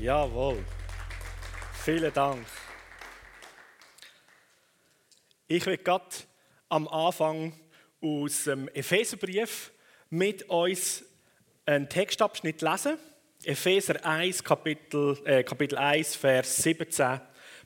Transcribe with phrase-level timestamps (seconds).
[0.00, 0.64] Jawohl.
[1.84, 2.46] Vielen Dank.
[5.46, 6.06] Ich will gerade
[6.70, 7.52] am Anfang
[8.00, 9.70] aus dem Epheserbrief
[10.08, 11.04] mit uns
[11.66, 12.96] einen Textabschnitt lesen.
[13.44, 17.20] Epheser 1, Kapitel, äh, Kapitel 1, Vers 17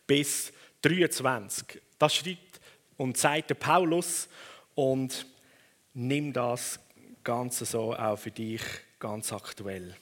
[0.04, 1.80] bis 23.
[2.00, 2.60] Das schreibt
[2.96, 4.28] und zeigt der Paulus
[4.74, 5.24] und
[5.92, 6.80] nimm das
[7.22, 8.62] Ganze so auch für dich
[8.98, 9.94] ganz aktuell.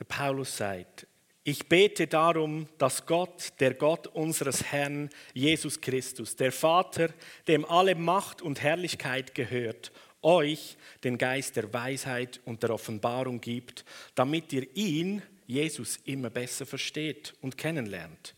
[0.00, 1.06] Der Paulus sagt,
[1.44, 7.10] ich bete darum, dass Gott, der Gott unseres Herrn Jesus Christus, der Vater,
[7.46, 13.84] dem alle Macht und Herrlichkeit gehört, euch den Geist der Weisheit und der Offenbarung gibt,
[14.14, 18.34] damit ihr ihn, Jesus, immer besser versteht und kennenlernt.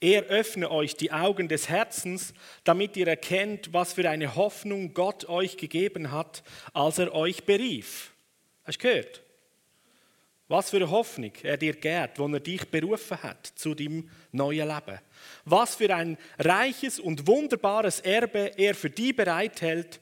[0.00, 5.28] Er öffne euch die Augen des Herzens, damit ihr erkennt, was für eine Hoffnung Gott
[5.28, 6.42] euch gegeben hat,
[6.72, 8.12] als er euch berief.
[8.64, 9.25] Hast du gehört?
[10.48, 14.68] Was für eine Hoffnung er dir gibt, wo er dich berufen hat zu dem neuen
[14.68, 15.00] Leben.
[15.44, 20.00] Was für ein reiches und wunderbares Erbe er für die bereithält,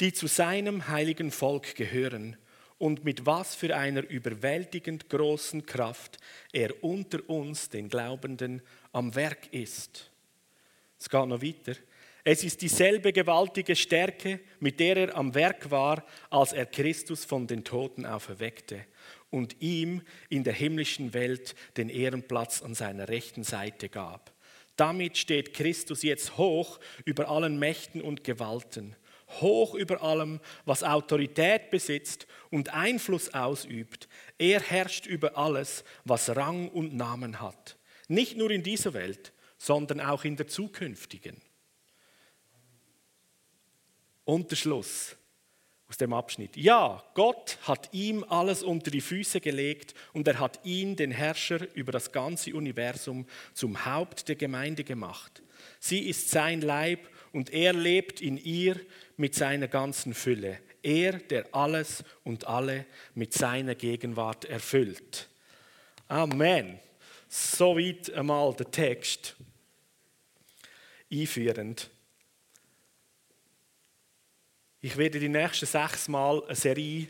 [0.00, 2.36] die zu seinem heiligen Volk gehören.
[2.76, 6.18] Und mit was für einer überwältigend großen Kraft
[6.52, 10.10] er unter uns, den Glaubenden, am Werk ist.
[10.98, 11.78] Es geht noch weiter.
[12.24, 17.46] Es ist dieselbe gewaltige Stärke, mit der er am Werk war, als er Christus von
[17.46, 18.86] den Toten auferweckte
[19.34, 24.32] und ihm in der himmlischen Welt den Ehrenplatz an seiner rechten Seite gab.
[24.76, 28.94] Damit steht Christus jetzt hoch über allen Mächten und Gewalten,
[29.40, 34.08] hoch über allem, was Autorität besitzt und Einfluss ausübt.
[34.38, 37.76] Er herrscht über alles, was Rang und Namen hat.
[38.06, 41.40] Nicht nur in dieser Welt, sondern auch in der zukünftigen.
[44.24, 45.16] Unterschluss
[45.88, 46.56] aus dem Abschnitt.
[46.56, 51.66] Ja, Gott hat ihm alles unter die Füße gelegt und er hat ihn, den Herrscher
[51.74, 55.42] über das ganze Universum, zum Haupt der Gemeinde gemacht.
[55.78, 58.80] Sie ist sein Leib und er lebt in ihr
[59.16, 60.58] mit seiner ganzen Fülle.
[60.82, 65.28] Er, der alles und alle mit seiner Gegenwart erfüllt.
[66.08, 66.78] Amen.
[67.28, 69.36] Soweit einmal der Text.
[71.10, 71.90] Einführend.
[74.84, 77.08] Ich werde die nächsten sechs Mal eine Serie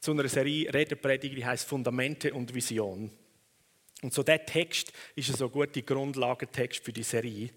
[0.00, 3.08] zu einer Serie reden predigen, die heißt Fundamente und Vision.
[4.02, 7.50] Und so der Text ist so guter Grundlagentext für die Serie.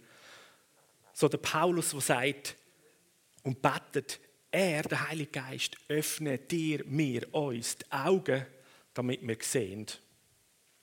[1.12, 2.56] So der Paulus, der sagt
[3.42, 4.20] und betet,
[4.52, 8.46] er, der Heilige Geist, öffne dir, mir, uns die Augen,
[8.94, 9.88] damit wir sehen.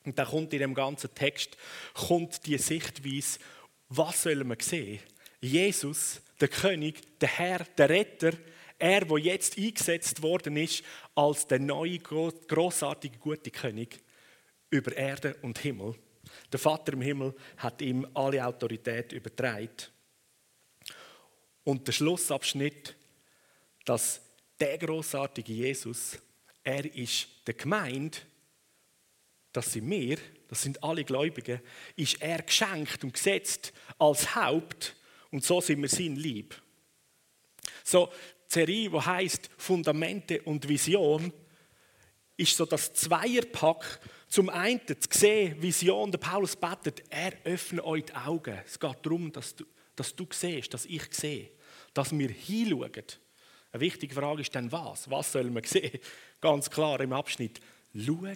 [0.05, 1.57] Und dann kommt in dem ganzen Text
[1.95, 3.39] kommt die Sichtweise,
[3.89, 4.99] was sollen wir sehen?
[5.41, 8.33] Jesus der König, der Herr, der Retter,
[8.79, 14.01] er, der jetzt eingesetzt worden ist als der neue, großartige, gute König
[14.71, 15.95] über Erde und Himmel.
[16.53, 19.71] Der Vater im Himmel hat ihm alle Autorität übertragen.
[21.65, 22.95] Und der Schlussabschnitt,
[23.85, 24.21] dass
[24.61, 26.19] der großartige Jesus,
[26.63, 28.19] er ist der Gemeinde,
[29.53, 30.19] das sind wir,
[30.49, 31.61] das sind alle Gläubigen,
[31.97, 34.95] ist er geschenkt und gesetzt als Haupt
[35.37, 36.55] und so sind wir sein Lieb.
[37.85, 38.09] So,
[38.49, 41.31] die Serie, die heisst Fundamente und Vision,
[42.39, 48.07] ist so das Zweierpack, zum einen zu sehen, Vision, der Paulus betet, er öffnet euch
[48.07, 48.59] die Augen.
[48.65, 51.51] Es geht darum, dass du, dass du siehst, dass ich sehe,
[51.93, 52.91] dass wir hinschauen.
[53.73, 55.11] Eine wichtige Frage ist dann was?
[55.11, 56.01] Was sollen wir sehen?
[56.41, 57.61] Ganz klar im Abschnitt.
[57.95, 58.27] Schau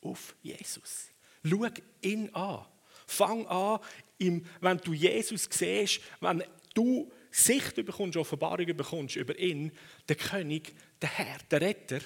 [0.00, 1.10] auf Jesus.
[1.44, 1.68] Schau
[2.00, 2.64] ihn an.
[3.06, 3.80] Fang an,
[4.18, 6.42] wenn du Jesus siehst, wenn
[6.74, 9.72] du Sicht bekommst, Offenbarung bekommst über ihn,
[10.08, 12.00] den König, den Herr, den Retter,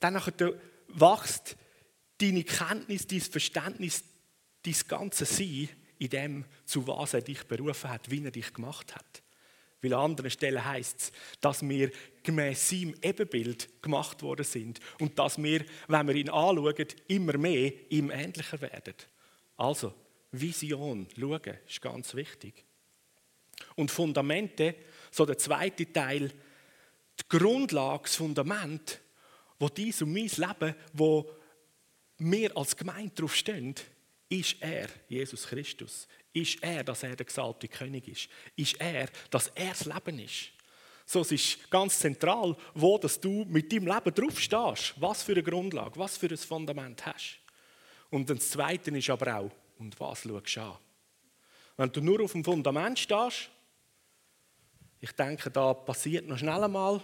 [0.00, 1.56] dann wächst
[2.18, 4.04] deine Kenntnis, dein Verständnis,
[4.62, 5.68] dein ganze Sein
[5.98, 9.22] in dem, zu was er dich berufen hat, wie er dich gemacht hat.
[9.80, 11.90] Weil an anderen Stellen heißt es, dass wir
[12.22, 17.72] gemäß seinem Ebenbild gemacht worden sind und dass wir, wenn wir ihn anschauen, immer mehr
[17.90, 18.94] ihm ähnlicher werden.
[19.56, 19.94] Also,
[20.32, 22.64] Vision, schauen, ist ganz wichtig.
[23.76, 24.74] Und Fundamente,
[25.10, 26.32] so der zweite Teil,
[27.20, 29.00] die Grundlage, das Fundament,
[29.58, 31.30] wo dies und mein Leben, wo
[32.18, 33.74] wir als Gemeinde drauf stehen,
[34.28, 36.06] ist er, Jesus Christus.
[36.32, 38.28] Ist er, dass er der gesalbte König ist.
[38.56, 40.50] Ist er, dass er das Leben ist.
[41.06, 44.94] So, es ist ganz zentral, wo dass du mit deinem Leben drauf stehst.
[45.00, 47.38] Was für eine Grundlage, was für ein Fundament hast.
[48.10, 50.76] Und das Zweite ist aber auch, und was schaust du an?
[51.76, 53.50] Wenn du nur auf dem Fundament stehst,
[55.00, 57.00] ich denke, da passiert noch schnell einmal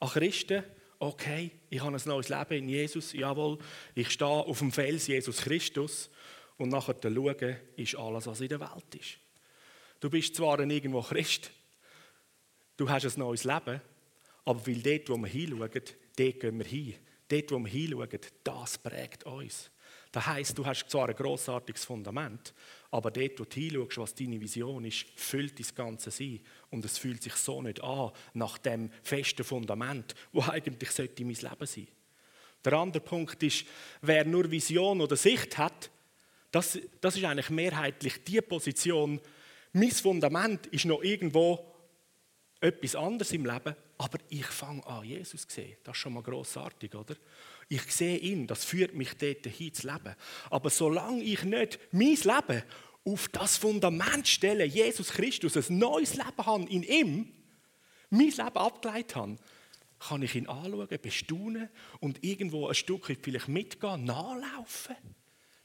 [0.00, 0.64] an Christen
[0.98, 3.58] okay, ich habe ein neues Leben in Jesus, jawohl,
[3.94, 6.10] ich stehe auf dem Fels Jesus Christus
[6.56, 9.18] und nachher schauen, ist alles, was in der Welt ist.
[10.00, 11.50] Du bist zwar irgendwo Christ,
[12.76, 13.80] du hast ein neues Leben,
[14.44, 16.94] aber weil dort, wo wir hinschauen, dort gehen wir hin.
[17.28, 19.70] Dort, wo wir hinschauen, das prägt uns.
[20.10, 22.54] Das heisst, du hast zwar ein grossartiges Fundament,
[22.90, 26.40] aber dort, wo du hinschaust, was deine Vision ist, füllt das Ganze sein.
[26.70, 31.34] Und es fühlt sich so nicht an, nach dem festen Fundament, wo eigentlich sollte mein
[31.34, 31.88] Leben sein.
[32.64, 33.64] Der andere Punkt ist,
[34.02, 35.90] wer nur Vision oder Sicht hat,
[36.50, 39.20] das, das ist eigentlich mehrheitlich die Position,
[39.72, 41.64] mein Fundament ist noch irgendwo
[42.60, 45.76] etwas anderes im Leben, aber ich fange an, Jesus zu sehen.
[45.84, 47.14] Das ist schon mal grossartig, oder?
[47.68, 50.14] Ich sehe ihn, das führt mich dort hin zu leben.
[50.50, 52.62] Aber solange ich nicht mein Leben
[53.08, 57.32] auf das Fundament stelle, Jesus Christus, ein neues Leben habe in ihm,
[58.10, 59.36] mein Leben abgeleitet habe,
[59.98, 61.68] kann ich ihn anschauen, bestaunen
[62.00, 64.96] und irgendwo ein Stück vielleicht mitgehen, nachlaufen,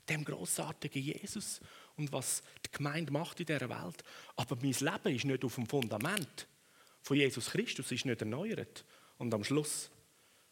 [0.09, 1.59] dem großartigen Jesus
[1.97, 4.03] und was die Gemeinde macht in dieser Welt.
[4.35, 6.47] Aber mein Leben ist nicht auf dem Fundament
[7.01, 8.85] von Jesus Christus, ist nicht erneuert.
[9.17, 9.91] Und am Schluss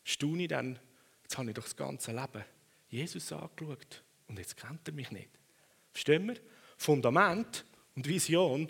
[0.04, 0.78] staune ich dann,
[1.24, 2.44] jetzt habe ich doch das ganze Leben
[2.90, 5.30] Jesus angeschaut und jetzt kennt er mich nicht.
[5.92, 6.36] Verstehen wir?
[6.82, 7.64] Fundament
[7.96, 8.68] und Vision,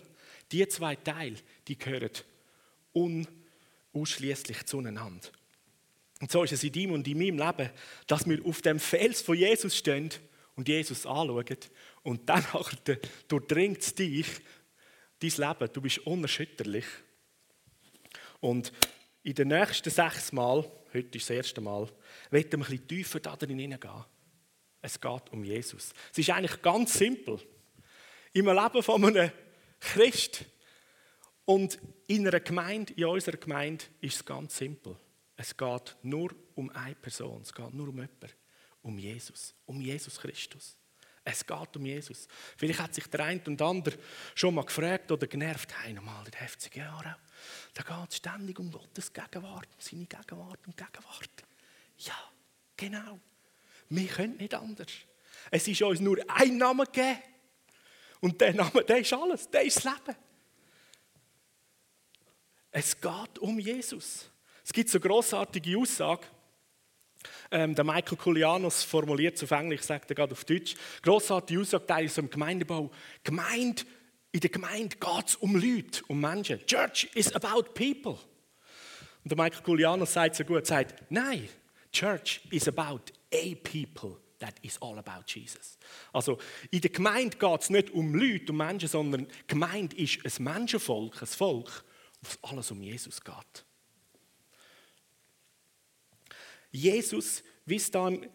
[0.52, 2.12] die zwei Teile, die gehören
[3.94, 5.30] unausschließlich zueinander.
[6.20, 7.70] Und so ist es in deinem und in meinem Leben,
[8.08, 10.10] dass wir auf dem Fels von Jesus stehen
[10.58, 11.58] und Jesus anschauen
[12.04, 12.46] und dann
[13.30, 14.28] durchdringt es dich,
[15.20, 16.86] dein Leben, du bist unerschütterlich.
[18.42, 18.74] Und
[19.24, 21.88] in den nächsten sechs Mal, heute ist das erste Mal,
[22.30, 24.04] werden wir ein bisschen tiefer da drin hineingehen.
[24.82, 25.94] Es geht um Jesus.
[26.12, 27.40] Es ist eigentlich ganz simpel.
[28.34, 29.32] Im Leben von einem
[29.80, 30.46] Christ
[31.46, 34.96] und in einer Gemeinde, in unserer Gemeinde, ist es ganz simpel.
[35.36, 38.30] Es geht nur um eine Person, es geht nur um jemanden,
[38.84, 40.78] um Jesus, um Jesus Christus.
[41.24, 42.28] Es geht um Jesus.
[42.58, 43.98] Vielleicht hat sich der eine und andere
[44.34, 47.16] schon mal gefragt oder genervt, hey, normal in den 50 Jahren,
[47.74, 51.44] da geht es ständig um Gottes Gegenwart, um seine Gegenwart und Gegenwart.
[51.98, 52.18] Ja,
[52.76, 53.20] genau.
[53.90, 54.92] Wir können nicht anders.
[55.52, 57.20] Es ist uns nur ein Name gegeben.
[58.22, 60.18] Und der Name, der ist alles, der ist das Leben.
[62.72, 64.30] Es geht um Jesus.
[64.64, 66.26] Es gibt so eine grossartige Aussage,
[67.52, 70.76] ähm, der Michael Koulianos formuliert es auf Englisch, sagt er gerade auf Deutsch.
[71.02, 72.90] Grossartige Aussage, Teil so im Gemeindebau.
[73.24, 73.84] Gemeinde,
[74.32, 76.66] in der Gemeinde geht es um Leute, um Menschen.
[76.66, 78.18] Church is about people.
[79.24, 81.48] Und der Michael Koulianos sagt so gut, sagt, nein,
[81.92, 84.18] Church is about a people.
[84.42, 85.78] That is all about Jesus.
[86.12, 86.40] Also
[86.72, 91.22] in der Gemeinde geht es nicht um Leute, um Menschen, sondern Gemeinde ist ein Menschenvolk,
[91.22, 91.86] ein Volk,
[92.22, 93.66] wo alles um Jesus geht.
[96.72, 98.26] Jesus, wie es dann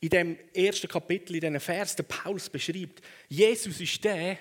[0.00, 4.36] in dem ersten Kapitel, in diesen Vers, der Paulus beschreibt, Jesus ist der,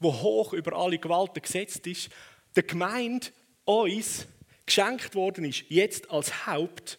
[0.00, 2.10] der hoch über alle Gewalten gesetzt ist,
[2.54, 3.28] der Gemeinde
[3.64, 4.26] uns
[4.66, 6.98] geschenkt worden ist, jetzt als Haupt.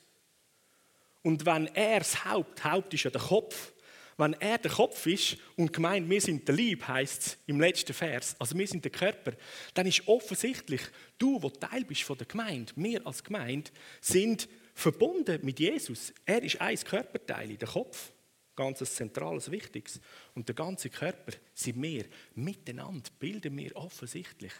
[1.23, 3.73] Und wenn er das Haupt, Haupt ist ja der Kopf,
[4.17, 7.93] wenn er der Kopf ist und gemeint, wir sind der Lieb, heißt es im letzten
[7.93, 9.33] Vers, also wir sind der Körper,
[9.73, 10.81] dann ist offensichtlich,
[11.17, 16.13] du, wo Teil bist von der Gemeinde, wir als Gemeinde, sind verbunden mit Jesus.
[16.25, 18.11] Er ist ein Körperteil, der Kopf,
[18.55, 19.99] ganz zentrales, wichtiges.
[20.35, 22.05] Und der ganze Körper sind wir
[22.35, 24.53] miteinander, bilden wir offensichtlich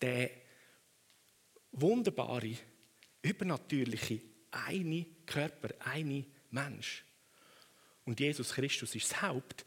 [0.00, 0.30] der
[1.72, 2.52] wunderbare,
[3.22, 4.20] übernatürliche,
[4.50, 7.04] eine Körper, eine Mensch.
[8.04, 9.64] Und Jesus Christus ist das Haupt,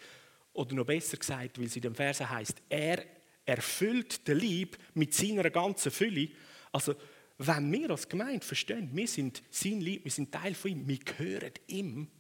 [0.54, 3.06] oder noch besser gesagt, weil es in dem Versen heißt, er
[3.46, 6.30] erfüllt den Lieb mit seiner ganzen Fülle.
[6.72, 6.96] Also
[7.38, 11.00] wenn wir als Gemeinde verstehen, wir sind sein Lieb, wir sind Teil von ihm, wir
[11.00, 12.12] gehören ihm,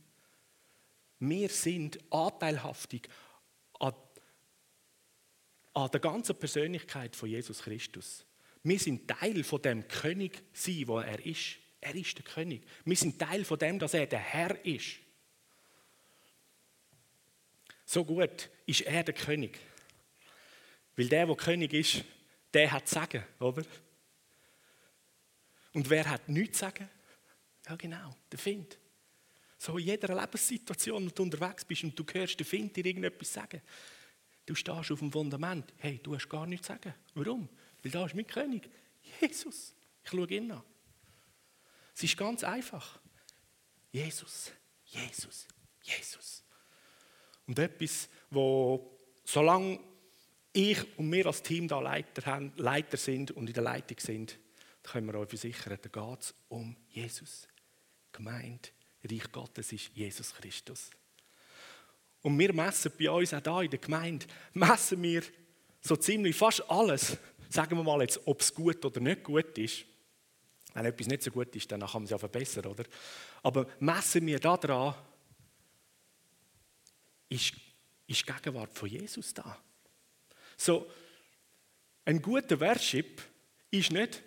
[1.19, 3.07] wir sind anteilhaftig
[3.79, 3.93] an,
[5.73, 8.25] an der ganzen Persönlichkeit von Jesus Christus.
[8.63, 11.57] Wir sind Teil von dem König sein, wo er ist.
[11.81, 12.63] Er ist der König.
[12.85, 14.97] Wir sind Teil von dem, dass er der Herr ist.
[17.85, 19.59] So gut ist er der König.
[20.95, 22.05] Weil der, der König ist,
[22.53, 23.65] der hat Sagen, oder?
[25.73, 26.87] Und wer hat nichts sagen?
[27.67, 28.77] Ja, genau, der Find.
[29.57, 33.33] So in jeder Lebenssituation, wo du unterwegs bist und du hörst den Find dir irgendetwas
[33.33, 33.61] sagen.
[34.45, 35.73] Du stehst auf dem Fundament.
[35.77, 36.93] Hey, du hast gar nichts zu sagen.
[37.13, 37.47] Warum?
[37.81, 38.69] Weil da ist mein König.
[39.19, 39.73] Jesus.
[40.03, 40.63] Ich schaue ihn an.
[42.01, 42.99] Es ist ganz einfach.
[43.91, 44.51] Jesus,
[44.85, 45.47] Jesus,
[45.83, 46.43] Jesus.
[47.45, 49.79] Und etwas, wo, solange
[50.51, 54.39] ich und wir als Team da Leiter, haben, Leiter sind und in der Leitung sind,
[54.81, 57.47] können wir euch versichern, da geht es um Jesus.
[58.11, 60.89] gemeint, Reich Gottes ist Jesus Christus.
[62.23, 65.21] Und wir messen bei uns auch hier in der Gemeinde, messen wir
[65.81, 67.15] so ziemlich fast alles,
[67.47, 69.85] sagen wir mal jetzt, ob es gut oder nicht gut ist.
[70.73, 72.85] Wenn etwas nicht so gut ist, dann kann man es ja verbessern, oder?
[73.43, 74.95] Aber messen wir daran,
[77.29, 77.53] ist,
[78.07, 79.57] ist die Gegenwart von Jesus da.
[80.57, 80.89] So,
[82.05, 83.21] ein guter Worship
[83.69, 84.23] ist nicht,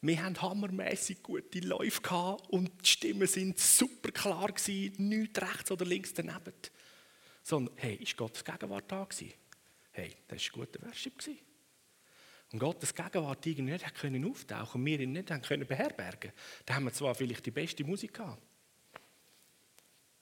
[0.00, 5.70] wir haben hammermäßig gute Läufe gehabt und die Stimmen sind super klar gewesen, nichts rechts
[5.72, 6.54] oder links daneben.
[7.42, 9.32] Sondern, hey, ist Gottes Gegenwart da gewesen?
[9.90, 11.47] Hey, das war ein guter Worship gewesen.
[12.52, 16.32] Und Gottes Gegenwart irgendwie nicht können auftauchen und wir ihn nicht haben können beherbergen,
[16.64, 18.42] dann haben wir zwar vielleicht die beste Musik gehabt.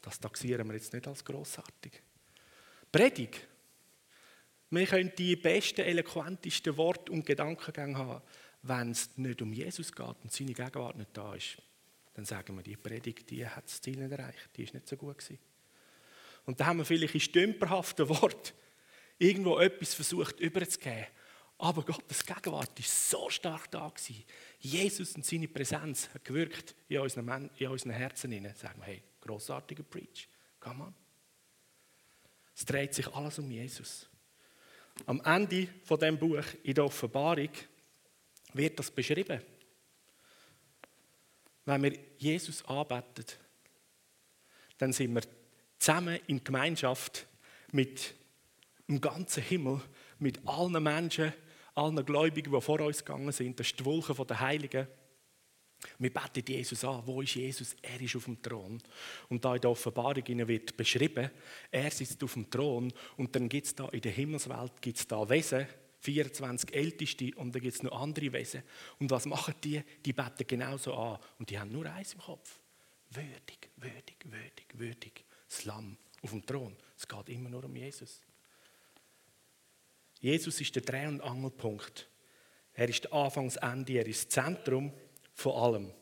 [0.02, 2.02] Das taxieren wir jetzt nicht als grossartig.
[2.90, 3.46] Predigt.
[4.70, 8.22] Wir können die besten, eloquentesten Worte und Gedankengänge haben.
[8.62, 11.58] Wenn es nicht um Jesus geht und seine Gegenwart nicht da ist,
[12.14, 14.96] dann sagen wir, die Predigt die hat das Ziel nicht erreicht, die ist nicht so
[14.96, 15.38] gut gewesen.
[16.46, 18.52] Und dann haben wir vielleicht in stümperhaften Worten
[19.18, 21.06] irgendwo etwas versucht überzugeben.
[21.58, 24.24] Aber Gottes Gegenwart ist so stark da gewesen.
[24.58, 28.54] Jesus und seine Präsenz hat gewirkt in unseren, in unseren Herzen hinein.
[28.54, 30.28] Sagen wir, hey, großartiger Preach,
[30.60, 30.94] come on.
[32.54, 34.08] Es dreht sich alles um Jesus.
[35.04, 37.50] Am Ende von dem Buch in der Offenbarung
[38.54, 39.40] wird das beschrieben.
[41.64, 43.26] Wenn wir Jesus anbeten,
[44.78, 45.22] dann sind wir
[45.78, 47.26] zusammen in Gemeinschaft
[47.72, 48.14] mit
[48.88, 49.80] dem ganzen Himmel,
[50.18, 51.32] mit allen Menschen,
[51.76, 53.58] allen Gläubigen, die vor uns gegangen sind.
[53.60, 54.86] Das ist die Wolke der Heiligen.
[55.98, 57.02] Wir beten Jesus an.
[57.04, 57.76] Wo ist Jesus?
[57.82, 58.82] Er ist auf dem Thron.
[59.28, 61.30] Und da in der Offenbarung wird beschrieben,
[61.70, 65.28] er sitzt auf dem Thron und dann gibt es da in der Himmelswelt gibt's da
[65.28, 65.66] Wesen,
[66.00, 68.62] 24 Älteste und dann gibt es noch andere Wesen.
[68.98, 69.82] Und was machen die?
[70.04, 72.58] Die beten genauso an und die haben nur eins im Kopf.
[73.10, 75.24] Würdig, würdig, würdig, würdig.
[75.48, 76.74] Das Lamm auf dem Thron.
[76.96, 78.20] Es geht immer nur um Jesus.
[80.26, 82.08] Jesus ist der Dreh- und Angelpunkt.
[82.74, 84.92] Er ist der Anfangsende, er ist das Zentrum
[85.32, 85.92] von allem.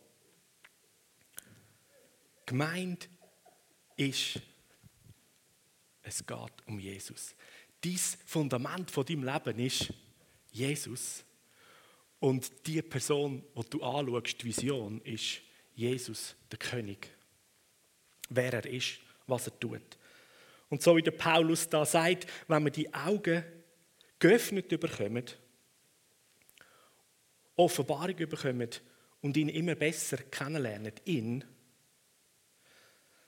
[2.47, 3.11] Gemeint
[3.97, 4.41] ist,
[6.03, 7.35] es geht um Jesus.
[7.83, 9.93] Dies Fundament von deinem Leben ist
[10.51, 11.23] Jesus.
[12.19, 15.43] Und die Person, die du anschaust, die Vision, ist
[15.75, 17.11] Jesus, der König.
[18.31, 19.99] Wer er ist, was er tut.
[20.71, 23.45] Und so wie der Paulus da sagt, wenn wir die Augen
[24.19, 25.25] geöffnet bekommen,
[27.57, 28.71] Offenbarung bekommen
[29.21, 31.45] und ihn immer besser kennenlernen, ihn,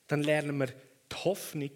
[0.06, 1.70] dann lernen wir die Hoffnung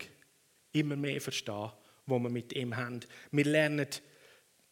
[0.72, 1.70] immer mehr verstehen,
[2.06, 3.00] wo wir mit ihm haben.
[3.30, 3.86] Wir lernen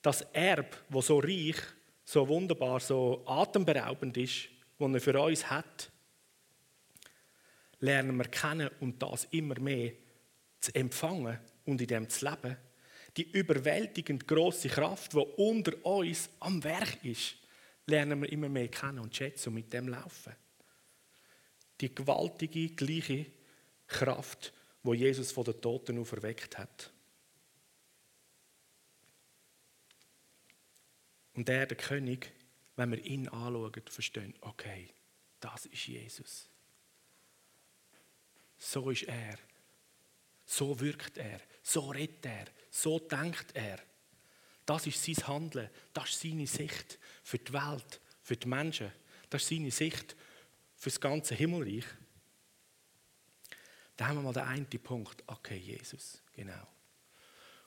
[0.03, 1.57] das Erb, wo so reich,
[2.05, 5.91] so wunderbar, so atemberaubend ist, was er für uns hat,
[7.81, 9.93] lernen wir kennen und das immer mehr
[10.61, 12.57] zu empfangen und in dem zu leben.
[13.17, 17.37] Die überwältigend große Kraft, die unter uns am Werk ist,
[17.87, 20.35] lernen wir immer mehr kennen und schätzen und mit dem laufen.
[21.81, 23.27] Die gewaltige, gleiche
[23.87, 26.93] Kraft, wo Jesus von den Toten auferweckt hat.
[31.35, 32.33] Und er, der König,
[32.77, 34.89] wenn wir ihn anschauen, verstehen, okay,
[35.41, 36.49] das ist Jesus.
[38.59, 39.39] So ist er.
[40.45, 41.41] So wirkt er.
[41.63, 42.47] So redet er.
[42.71, 43.79] So denkt er.
[44.67, 45.71] Das ist sein Handeln.
[45.93, 48.93] Das ist seine Sicht für die Welt, für die Menschen.
[49.31, 50.15] Das ist seine Sicht
[50.77, 51.85] für das ganze Himmelreich.
[53.97, 55.25] Da haben wir mal den einen Punkt.
[55.27, 56.67] Okay, Jesus, genau.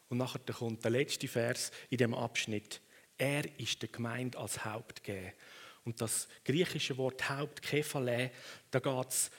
[0.10, 2.82] Und nachher kommt der letzte Vers in dem Abschnitt.
[3.18, 5.34] Er ist der Gemeinde als Haupt gegeben.
[5.84, 8.32] Und das griechische Wort Haupt, Kephale,
[8.70, 9.32] da geht's,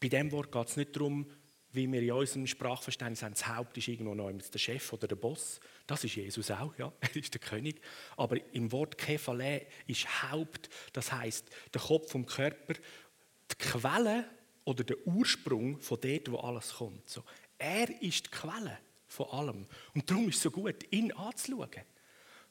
[0.00, 1.30] bei dem Wort geht es nicht darum,
[1.76, 5.16] wie wir in unserem Sprachverständnis haben, das Haupt ist irgendwo noch der Chef oder der
[5.16, 5.60] Boss.
[5.86, 7.80] Das ist Jesus auch, ja, er ist der König.
[8.16, 14.24] Aber im Wort Kephale ist Haupt, das heißt der Kopf vom Körper, die Quelle
[14.64, 17.08] oder der Ursprung von dort, wo alles kommt.
[17.08, 17.22] So,
[17.58, 19.66] er ist die Quelle von allem.
[19.94, 21.70] Und darum ist es so gut, ihn anzuschauen.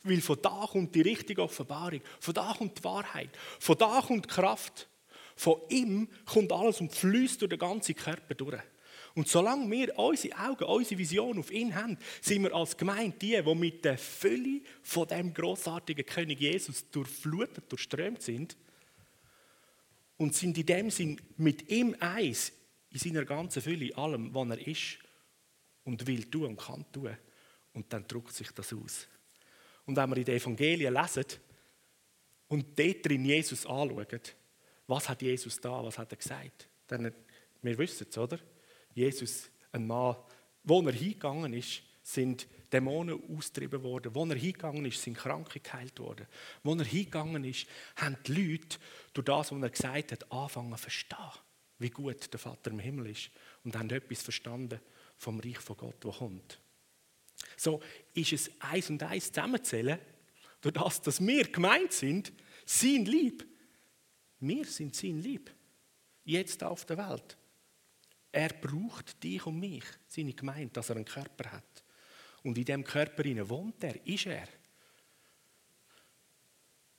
[0.04, 4.26] Weil von da kommt die richtige Offenbarung, von da kommt die Wahrheit, von da kommt
[4.26, 4.88] die Kraft.
[5.36, 8.62] Von ihm kommt alles und fließt durch den ganzen Körper durch.
[9.16, 13.42] Und solange wir unsere Augen, unsere Vision auf ihn haben, sind wir als Gemeinde die,
[13.42, 18.58] die mit der Fülle von dem großartigen König Jesus durchflutet, durchströmt sind
[20.18, 22.52] und sind in dem Sinn mit ihm eins
[22.90, 25.00] in seiner ganzen Fülle, allem, was er ist
[25.86, 27.18] und will tun und kann tun.
[27.72, 29.08] Und dann drückt sich das aus.
[29.86, 31.26] Und wenn wir in den Evangelien lesen
[32.50, 34.22] und dort drin Jesus anschauen,
[34.88, 35.84] Was hat Jesus da?
[35.84, 36.68] Was hat er gesagt?
[36.90, 37.14] Denn
[37.62, 38.40] wir wissen es, oder?
[38.96, 40.16] Jesus, ein Mann,
[40.64, 44.16] wo er hingegangen ist, sind Dämonen austrieben worden.
[44.16, 46.28] Wo er hingegangen ist, sind Kranke geheilt worden.
[46.64, 48.78] Wo er hingegangen ist, haben die Leute
[49.14, 51.32] durch das, was er gesagt hat, angefangen zu verstehen,
[51.78, 53.30] wie gut der Vater im Himmel ist.
[53.64, 54.80] Und haben etwas verstanden
[55.18, 56.60] vom Reich von Gott, das kommt.
[57.58, 57.82] So
[58.14, 60.00] ist es eins und eins zusammenzählen,
[60.62, 62.32] durch das, dass wir gemeint sind,
[62.66, 63.46] sein Lieb.
[64.40, 65.52] Wir sind sein Lieb.
[66.24, 67.38] Jetzt auf der Welt.
[68.36, 71.86] Er braucht dich und mich, seine Gemeinde, dass er einen Körper hat.
[72.44, 74.50] Und in dem Körper wohnt er, ist er.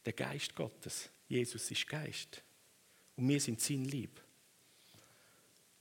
[0.03, 1.11] Der Geist Gottes.
[1.29, 2.43] Jesus ist Geist.
[3.17, 4.19] Und wir sind sein Lieb.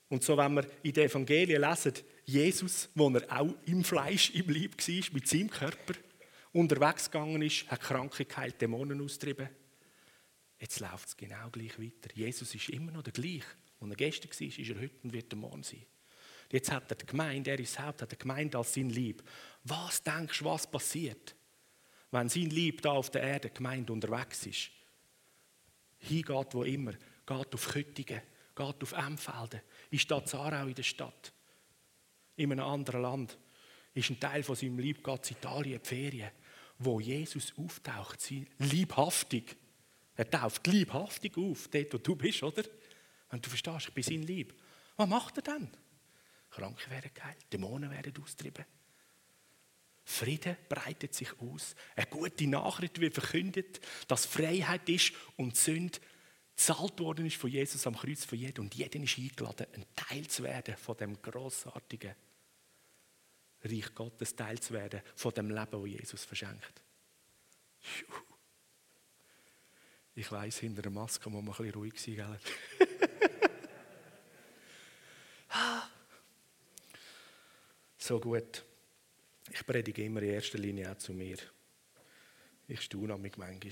[0.09, 1.93] Und so, wenn wir in den Evangelien lesen,
[2.25, 5.93] Jesus, wo er auch im Fleisch, im Lieb war, mit seinem Körper,
[6.51, 9.47] unterwegs gegangen ist, hat Kranke geheilt, Dämonen austrieben.
[10.59, 12.13] Jetzt läuft es genau gleich weiter.
[12.13, 13.45] Jesus ist immer noch der gleiche.
[13.79, 15.85] Und er gestern war, ist er heute und wird der Morgen sein.
[16.51, 19.23] Jetzt hat er die Gemeinde, er ist Haupt, hat die Gemeinde als sein Lieb.
[19.63, 21.35] Was denkst du, was passiert,
[22.11, 24.69] wenn sein Lieb da auf der Erde, Gemeinde, unterwegs ist?
[25.97, 28.21] Hingeht, wo immer, geht auf Küttingen,
[28.55, 31.33] geht auf Emfelden, ist da Zarau in der Stadt,
[32.35, 33.37] in einem anderen Land,
[33.93, 36.31] ist ein Teil von seinem Lieb, geht in Italien, die Ferien,
[36.77, 39.55] wo Jesus auftaucht, sie liebhaftig.
[40.15, 42.63] Er tauft liebhaftig auf, dort wo du bist, oder?
[43.29, 44.53] Wenn du verstehst, ich bin sein Lieb.
[44.97, 45.69] Was macht er dann?
[46.49, 48.65] Kranke werden geheilt, Dämonen werden austrieben.
[50.05, 51.75] Frieden breitet sich aus.
[51.95, 55.99] Eine gute Nachricht wird verkündet, dass Freiheit ist und Sünde
[56.55, 58.61] zahlt worden ist von Jesus am Kreuz für jeden.
[58.61, 62.15] Und jeder ist eingeladen, ein Teil zu werden von dem großartigen
[63.63, 66.81] Reich Gottes, Teil zu werden von dem Leben, das Jesus verschenkt.
[70.13, 71.93] Ich weiß, hinter der Maske muss man ein bisschen ruhig.
[71.95, 72.39] Gell?
[77.97, 78.63] So gut.
[79.51, 81.37] Ich predige immer in erster Linie auch zu mir.
[82.67, 83.71] Ich staune mich manchmal.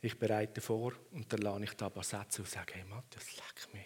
[0.00, 3.36] Ich bereite vor und dann lade ich da ein paar Sätze und sage, hey Matthias,
[3.36, 3.84] leck mir.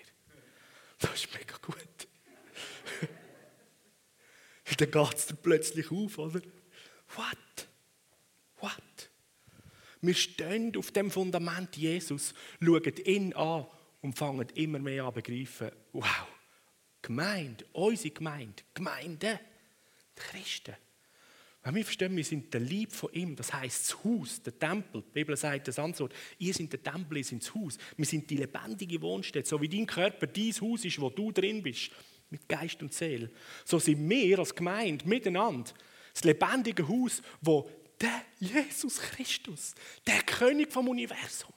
[0.98, 2.08] Das ist mega gut.
[4.76, 6.42] dann geht es plötzlich auf, oder?
[7.14, 7.68] What?
[8.60, 9.10] What?
[10.02, 13.66] Wir stehen auf dem Fundament Jesus, schauen ihn an
[14.02, 16.28] und fangen immer mehr an zu begreifen, wow,
[17.00, 19.40] Gemeinde, unsere Gemeinde, Gemeinde,
[20.16, 20.76] die Christen.
[21.64, 25.02] Wenn wir verstehen, wir sind der Lieb von ihm, das heißt das Haus, der Tempel.
[25.02, 27.78] Die Bibel sagt das Antwort, ihr seid der Tempel, ihr seid das Haus.
[27.96, 31.62] Wir sind die lebendige Wohnstätte, so wie dein Körper dein Haus ist, wo du drin
[31.62, 31.92] bist,
[32.30, 33.30] mit Geist und Seele.
[33.64, 35.72] So sind wir als Gemeinde miteinander
[36.12, 41.52] das lebendige Haus, wo der Jesus Christus, der König vom Universum,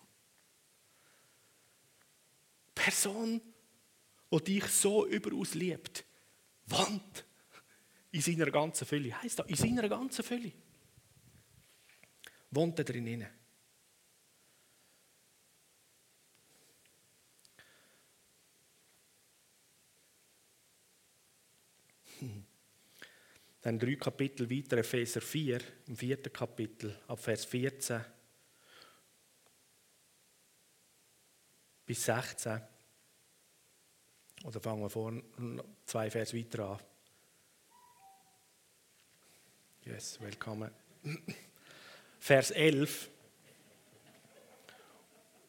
[2.76, 3.42] Person,
[4.32, 6.06] die dich so überaus liebt,
[6.68, 7.26] wohnt
[8.12, 9.20] in seiner ganzen Fülle.
[9.22, 10.52] Heißt das, in seiner ganzen Fülle
[12.52, 13.26] wohnt er drin.
[23.62, 28.06] Dann drei Kapitel weiter, Epheser 4, im vierten Kapitel, ab Vers 14
[31.86, 32.62] bis 16.
[34.44, 35.24] Oder fangen wir vorne
[35.86, 36.80] zwei Vers weiter an.
[39.86, 40.72] Yes, willkommen.
[42.20, 43.10] Vers 11.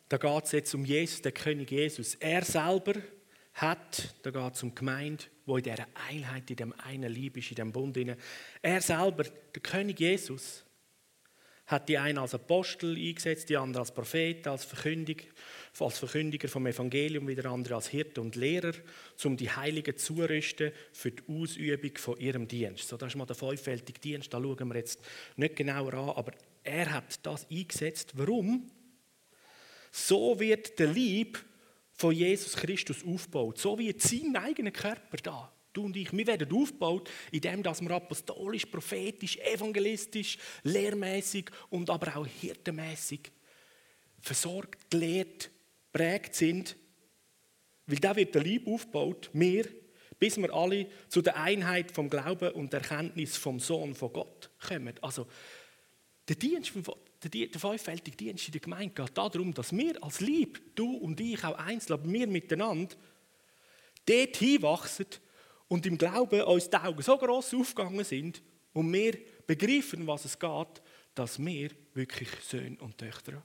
[0.08, 2.14] Da geht es jetzt um Jesus, der König Jesus.
[2.16, 2.94] Er selber
[3.54, 7.38] hat, da geht es um die Gemeinde, wo in dieser Einheit, in dem einen Liebe
[7.38, 7.98] ist, in dem Bund.
[8.60, 10.65] Er selber, der König Jesus,
[11.66, 15.24] hat die einen als Apostel eingesetzt, die anderen als Prophet, als Verkündiger,
[15.78, 18.72] als Verkündiger vom Evangelium, wieder andere als Hirte und Lehrer,
[19.24, 22.88] um die Heiligen zurüsten für die Ausübung von ihrem Dienst.
[22.88, 25.00] So, das ist mal der fünffältige Dienst, da schauen wir jetzt
[25.36, 28.12] nicht genauer an, aber er hat das eingesetzt.
[28.14, 28.70] Warum?
[29.90, 31.44] So wird der Lieb
[31.94, 33.58] von Jesus Christus aufgebaut.
[33.58, 35.52] So wie sein eigener Körper da.
[35.76, 42.26] Du und ich, wir werden aufgebaut, indem wir apostolisch, prophetisch, evangelistisch, lehrmäßig und aber auch
[42.26, 43.30] hirtenmäßig
[44.18, 45.50] versorgt, gelehrt,
[45.92, 46.76] prägt sind.
[47.84, 49.68] Weil da wird der Lieb aufgebaut, wir,
[50.18, 54.48] bis wir alle zu der Einheit vom Glauben und der Erkenntnis vom Sohn von Gott
[54.66, 54.94] kommen.
[55.02, 55.26] Also
[56.26, 56.84] der Dienst vom
[57.22, 61.20] der, der fünffältige Dienst in der Gemeinde geht darum, dass wir als Lieb, du und
[61.20, 62.94] ich auch einzeln, aber wir miteinander,
[64.06, 65.06] dort hinwachsen
[65.68, 70.38] und im Glauben uns die Augen so gross aufgegangen sind und wir begreifen, was es
[70.38, 70.82] geht,
[71.14, 73.42] dass wir wirklich Söhne und Töchter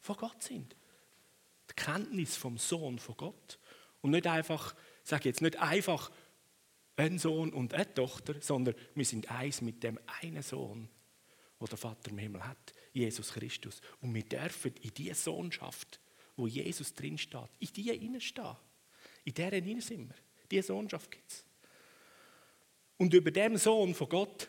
[0.00, 0.76] von Gott sind.
[1.68, 3.58] Die Kenntnis vom Sohn von Gott.
[4.00, 6.10] Und nicht einfach, ich sage jetzt nicht einfach
[6.96, 10.88] ein Sohn und eine Tochter, sondern wir sind eins mit dem einen Sohn,
[11.58, 13.80] wo der Vater im Himmel hat, Jesus Christus.
[14.00, 16.00] Und wir dürfen in diese Sohnschaft,
[16.36, 18.56] wo Jesus drin steht, in die hineinstehen.
[19.24, 20.16] In der hinein sind wir.
[20.50, 21.47] Diese Sohnschaft gibt es.
[22.98, 24.48] Und über dem Sohn von Gott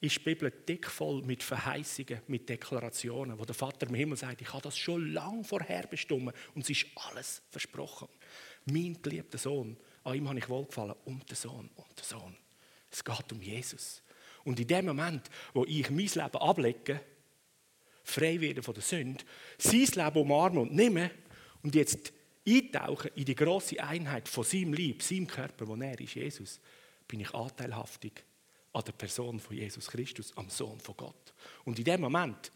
[0.00, 4.42] ist die Bibel dick voll mit Verheißungen, mit Deklarationen, wo der Vater im Himmel sagt,
[4.42, 8.08] ich habe das schon lange vorher bestimmt und es ist alles versprochen.
[8.66, 12.36] Mein geliebter Sohn, an ihm habe ich wohlgefallen und der Sohn und der Sohn.
[12.90, 14.02] Es geht um Jesus.
[14.44, 17.00] Und in dem Moment, wo ich mein Leben ablege,
[18.02, 19.24] frei werde von der Sünde,
[19.56, 21.10] sein Leben umarmen und nehmen
[21.62, 22.12] und jetzt
[22.46, 26.60] eintauchen in die große Einheit von seinem Lieb, seinem Körper, wo er ist, Jesus,
[27.12, 28.24] bin ich anteilhaftig
[28.72, 31.34] an der Person von Jesus Christus, am Sohn von Gott.
[31.66, 32.50] Und in dem Moment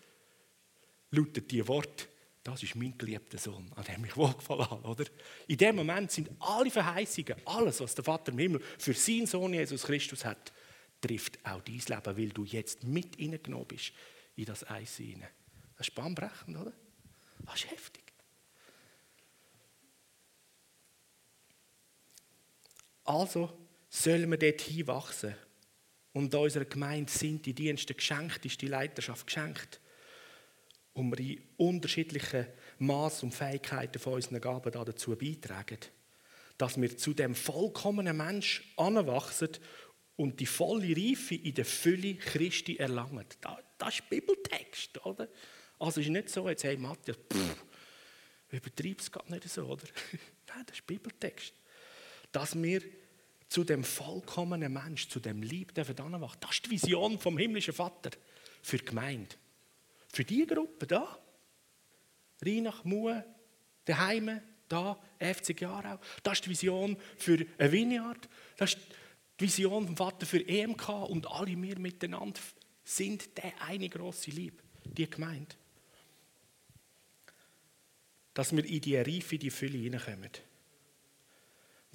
[1.10, 2.08] lautet die Wort,
[2.42, 4.88] das ist mein geliebter Sohn, an dem ich wohlgefallen habe.
[4.88, 5.04] Oder?
[5.46, 9.52] In dem Moment sind alle Verheißungen, alles, was der Vater im Himmel für seinen Sohn
[9.52, 10.54] Jesus Christus hat,
[11.02, 13.92] trifft auch dein Leben, weil du jetzt mit hineingenommen bist
[14.36, 15.28] in das Eis hinein.
[15.76, 16.72] Das ist bahnbrechend, oder?
[17.44, 18.04] Das ist heftig.
[23.04, 25.34] Also sollen wir dort hinwachsen.
[26.12, 29.80] Und unserer Gemeinde sind die Dienste geschenkt, ist die Leiterschaft geschenkt.
[30.94, 32.46] Und wir in unterschiedlichen
[32.78, 35.78] Maß und Fähigkeiten von unseren Gaben dazu beitragen,
[36.56, 39.50] dass wir zu dem vollkommenen Mensch anwachsen
[40.16, 43.26] und die volle Reife in der Fülle Christi erlangen.
[43.76, 45.28] Das ist Bibeltext, oder?
[45.78, 47.64] Also ist nicht so, jetzt, hey Matthias, pff,
[48.50, 49.84] übertreib es gar nicht so, oder?
[50.48, 51.52] Nein, das ist Bibeltext.
[52.32, 52.80] Dass wir
[53.48, 56.38] zu dem vollkommenen Mensch, zu dem Lieb dürfen anwachen.
[56.40, 58.10] Das ist die Vision vom himmlischen Vater
[58.62, 59.36] für die Gemeinde.
[60.12, 61.18] Für diese Gruppe da.
[62.42, 63.24] Rheinach, Mue,
[63.84, 65.98] daheim, da, FC Aarau.
[66.22, 68.28] Das ist die Vision für eine Vineyard.
[68.56, 68.80] Das ist
[69.38, 72.40] die Vision vom Vater für EMK und alle wir miteinander
[72.84, 75.54] sind der eine große Liebe, die Gemeinde.
[78.34, 80.30] Dass wir in die Reife, in die Fülle hineinkommen.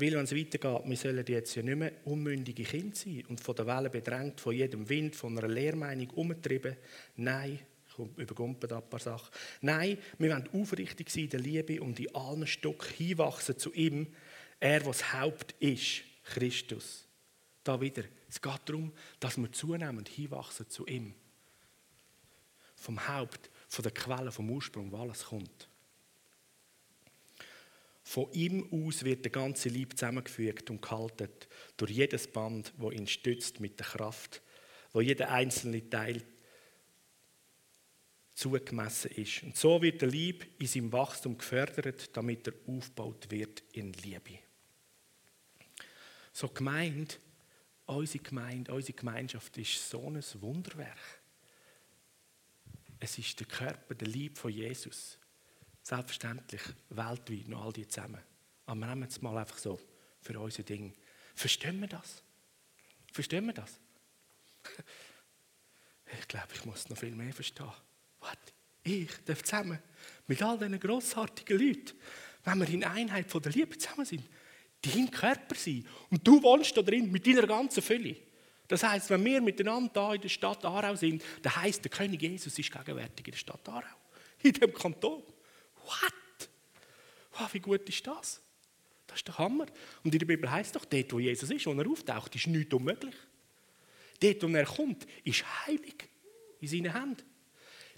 [0.01, 3.55] Weil, wenn es weitergeht, wir sollen jetzt ja nicht mehr unmündige Kinder sein und von
[3.55, 6.75] der Welle bedrängt, von jedem Wind, von einer Lehrmeinung umgetrieben.
[7.17, 9.29] Nein, ich übergumpe ein paar Sachen.
[9.61, 14.07] Nein, wir wollen aufrichtig sein in der Liebe und in allen Stück hinwachsen zu ihm,
[14.59, 17.05] er, was Haupt ist, Christus.
[17.63, 21.13] Da wieder, es geht darum, dass wir zunehmend hinwachsen zu ihm.
[22.75, 25.69] Vom Haupt, von der Quelle, vom Ursprung, wo alles kommt.
[28.11, 31.29] Von ihm aus wird der ganze Lieb zusammengefügt und gehalten
[31.77, 34.41] durch jedes Band, wo ihn stützt mit der Kraft,
[34.91, 36.21] wo jeder einzelne Teil
[38.33, 39.43] zugemessen ist.
[39.43, 44.39] Und so wird der Lieb in seinem Wachstum gefördert, damit er aufgebaut wird in Liebe.
[46.33, 47.17] So gemeint,
[47.85, 51.21] unsere Gemeinde, unsere Gemeinschaft ist so ein Wunderwerk.
[52.99, 55.17] Es ist der Körper, der Lieb von Jesus.
[55.83, 58.21] Selbstverständlich weltweit noch all die zusammen.
[58.65, 59.79] Aber wir nehmen es mal einfach so
[60.21, 60.93] für unser Ding.
[61.35, 62.23] Verstehen wir das?
[63.11, 63.79] Verstehen wir das?
[66.19, 67.71] Ich glaube, ich muss noch viel mehr verstehen.
[68.19, 68.35] Was?
[68.83, 69.79] Ich darf zusammen
[70.27, 71.93] mit all diesen grossartigen Leuten,
[72.43, 74.23] wenn wir in Einheit von der Liebe zusammen sind,
[74.81, 75.85] dein Körper sein.
[76.09, 78.17] Und du wohnst da drin mit deiner ganzen Fülle.
[78.67, 82.21] Das heißt, wenn wir miteinander hier in der Stadt Aarau sind, dann heißt der König
[82.21, 83.97] Jesus ist gegenwärtig in der Stadt Aarau.
[84.41, 85.23] In dem Kanton.
[85.85, 86.49] What?
[87.33, 88.41] Wow, wie gut ist das?
[89.07, 89.65] Das ist der Hammer.
[90.03, 92.73] Und in der Bibel heißt doch, dort, wo Jesus ist, wo er auftaucht, ist nichts
[92.73, 93.15] unmöglich.
[94.21, 96.09] Dort, wo er kommt, ist heilig
[96.61, 97.23] in seinen Händen.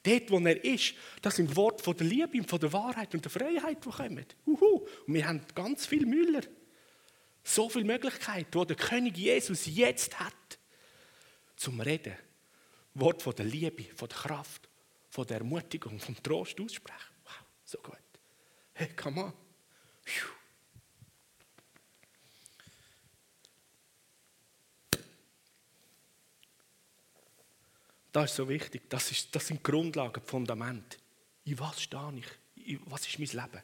[0.02, 3.32] Dort, wo er ist, das sind Worte von der Liebe, von der Wahrheit und der
[3.32, 4.26] Freiheit, die kommen.
[4.46, 4.86] Uhu.
[5.08, 6.42] Und wir haben ganz viele Müller.
[7.44, 10.34] So viele Möglichkeiten, die der König Jesus jetzt hat,
[11.56, 12.16] zum Reden.
[12.96, 14.70] Wort von der Liebe, von der Kraft,
[15.10, 17.13] von der Ermutigung, vom Trost aussprechen.
[17.66, 17.98] So gut.
[18.74, 19.34] Hey, come on.
[28.12, 28.90] Das ist so wichtig.
[28.90, 31.00] Das, ist, das sind Grundlagen, Fundament.
[31.46, 32.68] In was stehe ich?
[32.68, 33.64] In was ist mein Leben?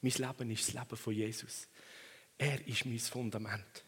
[0.00, 1.68] Mein Leben ist das Leben von Jesus.
[2.38, 3.84] Er ist mein Fundament.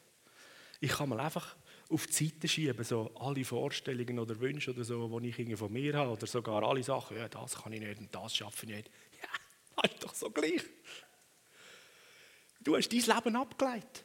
[0.81, 1.55] Ich kann mal einfach
[1.89, 5.95] auf die Seite schieben, so alle Vorstellungen oder Wünsche oder so, die ich von mir
[5.95, 8.91] habe, oder sogar alle Sachen, ja, das kann ich nicht und das schaffe ich nicht.
[9.77, 10.63] Das ist doch so gleich.
[12.61, 14.05] Du hast dein Leben abgeleitet.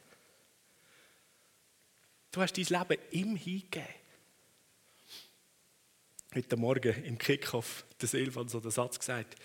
[2.30, 3.94] Du hast dein Leben ihm hingegeben.
[6.34, 9.36] Heute Morgen im Kickoff des Silvan so den Satz gesagt,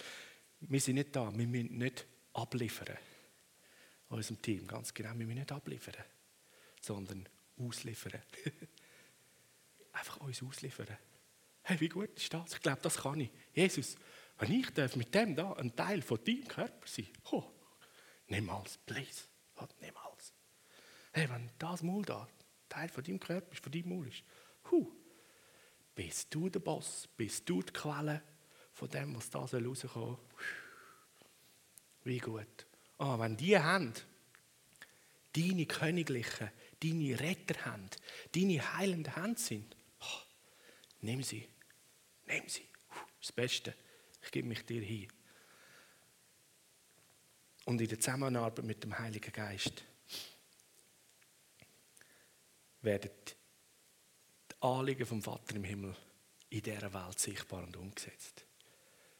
[0.59, 2.97] wir sind nicht da, wir müssen nicht abliefern.
[4.09, 5.95] Unserem Team, ganz genau, wir müssen nicht abliefern,
[6.81, 8.21] sondern ausliefern.
[9.93, 10.97] Einfach uns ausliefern.
[11.63, 12.53] Hey, wie gut ist das?
[12.53, 13.29] Ich glaube, das kann ich.
[13.53, 13.95] Jesus,
[14.37, 17.43] wenn ich darf mit dem da ein Teil von deinem Körper sein oh,
[18.27, 19.23] niemals, please.
[19.57, 20.33] Oh, niemals.
[21.11, 22.27] Hey, wenn das Maul da
[22.67, 24.23] Teil von deinem Körper ist, von deinem Maul ist,
[24.71, 24.91] huh,
[25.93, 28.21] bist du der Boss, bist du die Quelle
[28.73, 30.17] von dem, was da rauskommen soll.
[32.03, 32.65] Wie gut.
[32.97, 34.01] Ah, wenn die Hände
[35.35, 36.49] deine königlichen,
[36.81, 37.97] deine Retterhände,
[38.33, 40.21] deine heilenden Hände sind, oh,
[41.01, 41.47] nimm sie,
[42.25, 42.67] nimm sie.
[43.21, 43.75] Das Beste.
[44.23, 45.07] Ich gebe mich dir hin.
[47.65, 49.83] Und in der Zusammenarbeit mit dem Heiligen Geist
[52.81, 55.95] werden die Anliegen vom Vater im Himmel
[56.49, 58.45] in dieser Welt sichtbar und umgesetzt.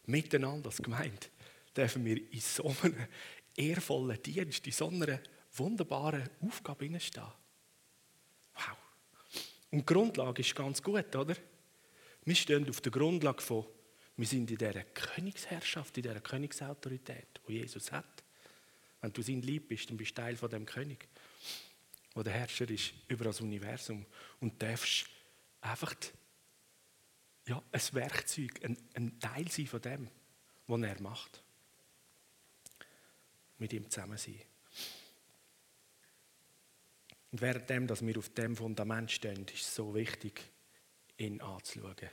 [0.05, 1.27] Miteinander als Gemeinde
[1.75, 3.07] dürfen wir in so einem
[3.55, 5.19] ehrvollen Dienst, in so einer
[5.53, 7.23] wunderbaren Aufgabe stehen.
[8.53, 8.77] Wow.
[9.71, 11.35] Und die Grundlage ist ganz gut, oder?
[12.25, 13.65] Wir stehen auf der Grundlage von,
[14.15, 18.23] wir sind in dieser Königsherrschaft, in dieser Königsautorität, die Jesus hat.
[19.01, 21.07] Wenn du sein Lieb bist, dann bist du Teil von dem König,
[22.13, 24.05] wo der Herrscher ist über das Universum
[24.39, 25.07] und darfst
[25.61, 25.95] einfach
[27.47, 30.07] ja, ein Werkzeug, ein, ein Teil sein von dem,
[30.67, 31.43] was er macht.
[33.57, 34.39] Mit ihm zusammen sein.
[37.31, 40.39] Und währenddem, dass wir auf dem Fundament stehen, ist es so wichtig,
[41.17, 42.09] ihn anzuschauen,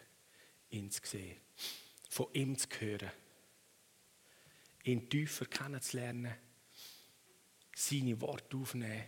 [0.70, 1.36] ihn zu sehen,
[2.10, 3.10] von ihm zu hören,
[4.82, 6.34] ihn tiefer kennenzulernen,
[7.74, 9.04] seine Worte aufnehmen,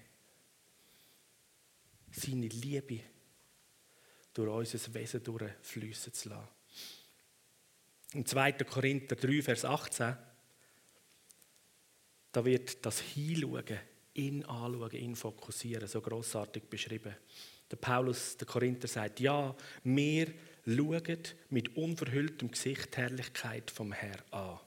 [2.12, 3.00] seine Liebe
[4.32, 6.48] durch unser Wesen durchfließen zu lassen.
[8.14, 8.52] Im 2.
[8.52, 10.16] Korinther 3, Vers 18,
[12.30, 13.80] da wird das Hinschauen,
[14.14, 17.16] ihn anschauen, ihn fokussieren, so großartig beschrieben.
[17.68, 20.32] Der Paulus, der Korinther sagt, ja, wir
[20.64, 21.18] schauen
[21.50, 24.58] mit unverhülltem Gesicht die Herrlichkeit vom Herrn an.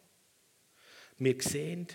[1.17, 1.87] Wir sehen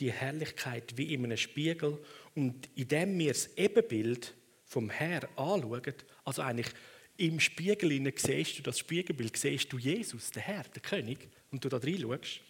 [0.00, 1.98] die Herrlichkeit wie in einem Spiegel
[2.34, 5.94] und indem wir das Ebenbild vom Herrn anschauen,
[6.24, 6.74] also eigentlich
[7.16, 11.68] im Spiegel siehst du das Spiegelbild, siehst du Jesus, der Herr, der König, und du
[11.68, 12.40] da reinschaust.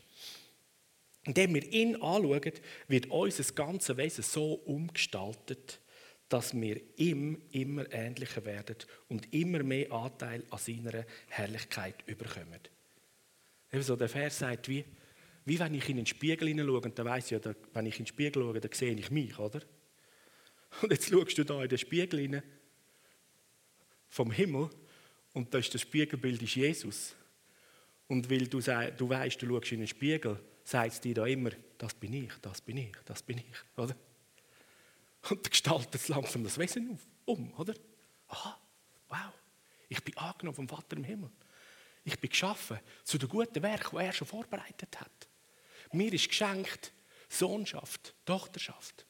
[1.24, 2.52] Indem wir ihn anschauen,
[2.88, 5.80] wird unser ganzes Wesen so umgestaltet,
[6.28, 8.76] dass wir ihm immer ähnlicher werden
[9.08, 12.60] und immer mehr Anteil an seiner Herrlichkeit überkommen.
[13.80, 14.84] so der Vers sagt, wie,
[15.44, 18.04] wie wenn ich in den Spiegel hineinschaue, und dann weiss ich ja, wenn ich in
[18.04, 19.60] den Spiegel schaue, dann sehe ich mich, oder?
[20.82, 22.42] Und jetzt schaust du da in den Spiegel hinein
[24.08, 24.70] vom Himmel
[25.32, 27.14] und da ist das Spiegelbild ist Jesus.
[28.08, 31.50] Und weil du, du weißt, du schaust in den Spiegel, sagt es dir da immer,
[31.78, 33.44] das bin ich, das bin ich, das bin ich,
[33.76, 33.94] oder?
[35.30, 37.74] Und gestaltet es langsam das Wesen um, oder?
[38.28, 38.60] Aha,
[39.08, 39.32] wow,
[39.88, 41.30] ich bin angenommen vom Vater im Himmel.
[42.04, 45.28] Ich bin geschaffen zu den guten Werken, die er schon vorbereitet hat.
[45.92, 46.92] Mir ist geschenkt
[47.28, 49.06] Sohnschaft, Tochterschaft.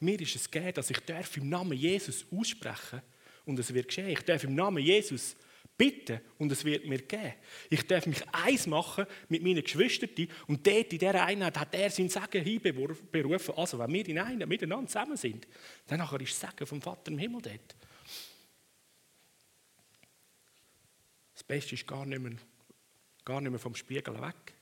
[0.00, 3.02] Mir ist es gegeben, dass ich darf im Namen Jesus aussprechen
[3.44, 4.10] und es wird geschehen.
[4.10, 5.34] Ich darf im Namen Jesus
[5.78, 7.32] bitten und es wird mir geben.
[7.70, 10.10] Ich darf mich eins machen mit meinen Geschwistern
[10.46, 13.54] und dort in dieser Einheit hat er sein Segen hinberufen.
[13.54, 15.46] Also wenn wir in einer miteinander zusammen sind,
[15.86, 17.76] dann ist das Segen vom Vater im Himmel dort.
[21.32, 22.36] Das Beste ist gar nicht mehr,
[23.24, 24.54] gar nicht mehr vom Spiegel weg.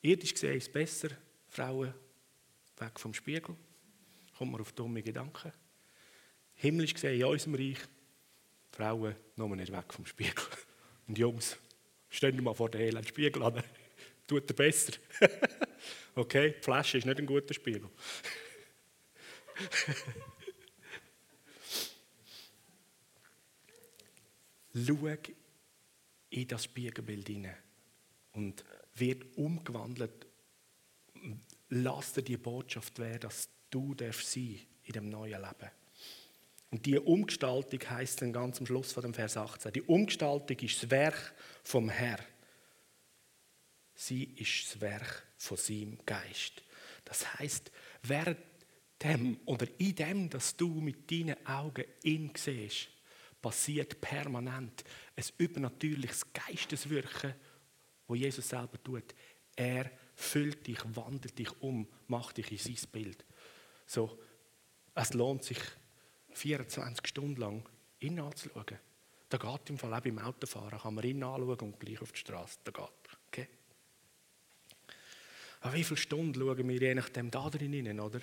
[0.00, 1.08] Irdisch gesehen ist es besser,
[1.48, 1.92] Frauen
[2.78, 3.56] weg vom Spiegel
[4.36, 5.52] kommt man auf dumme Gedanken.
[6.54, 7.78] Himmlisch gesehen, in unserem Reich,
[8.76, 10.44] Frauen nur nicht weg vom Spiegel.
[11.08, 11.56] Und Jungs,
[12.10, 13.62] stehen mal vor der elenden Spiegel an.
[14.26, 14.92] Tut er besser.
[16.14, 17.88] okay, die Flasche ist nicht ein guter Spiegel.
[24.74, 24.98] Schau
[26.28, 27.56] in das Spiegelbild hinein
[28.32, 28.62] und
[28.94, 30.26] wird umgewandelt.
[31.70, 35.70] Lass dir die Botschaft werden, dass du darfst sein in dem neuen Leben.
[36.70, 39.72] Und die Umgestaltung heißt dann ganz am Schluss von dem Vers 18.
[39.72, 42.18] Die Umgestaltung ist das Werk vom Herr.
[43.94, 46.62] Sie ist das Werk von seinem Geist.
[47.04, 47.70] Das heißt,
[48.02, 48.38] während
[49.02, 52.88] dem oder in dem, dass du mit deinen Augen ihn siehst,
[53.40, 57.34] passiert permanent ein übernatürliches Geisteswirken,
[58.08, 59.14] wo Jesus selber tut.
[59.54, 63.24] Er füllt dich, wandelt dich um, macht dich in sein Bild.
[63.86, 64.18] So,
[64.94, 65.58] es lohnt sich
[66.36, 67.68] 24 Stunden lang
[68.00, 68.78] ihn anzuschauen.
[69.28, 72.18] Da geht im Fall auch beim Autofahren, kann man ihn anschauen und gleich auf die
[72.18, 72.58] Straße.
[72.64, 72.88] Da geht.
[73.28, 73.48] Okay?
[75.60, 78.20] An wie viele Stunden schauen wir je nachdem da drin hinein, oder?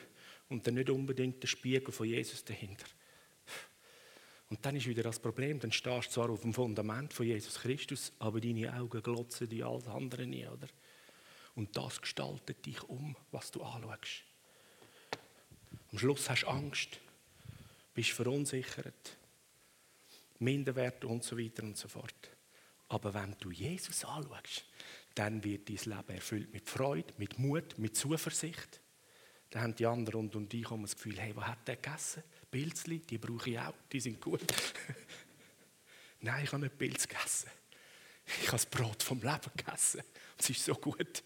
[0.50, 2.86] Und dann nicht unbedingt der Spiegel von Jesus dahinter.
[4.50, 7.60] Und dann ist wieder das Problem, dann stehst du zwar auf dem Fundament von Jesus
[7.60, 10.68] Christus, aber deine Augen glotzen die alles andere nie, oder?
[11.56, 14.24] Und das gestaltet dich um, was du anschaust.
[15.92, 17.00] Am Schluss hast du Angst,
[17.94, 19.18] bist verunsichert,
[20.40, 22.32] Minderwert und so weiter und so fort.
[22.90, 24.66] Aber wenn du Jesus anschaust,
[25.16, 28.82] dann wird dein Leben erfüllt mit Freude, mit Mut, mit Zuversicht.
[29.52, 32.24] Dann haben die anderen rund um dich das Gefühl, hey, was hat der gegessen?
[32.50, 34.42] Pilzli, die brauche ich auch, die sind gut.
[36.22, 37.50] Nein, ich habe nicht Pilz gegessen.
[38.26, 40.02] Ich habe das Brot vom Leben gegessen.
[40.38, 41.24] Es ist so gut.